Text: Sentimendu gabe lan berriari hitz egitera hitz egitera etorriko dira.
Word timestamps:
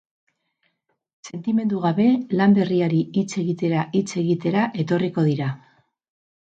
Sentimendu 1.29 1.81
gabe 1.83 2.07
lan 2.39 2.57
berriari 2.57 3.03
hitz 3.21 3.29
egitera 3.45 3.85
hitz 4.01 4.09
egitera 4.25 4.69
etorriko 4.85 5.31
dira. 5.33 5.57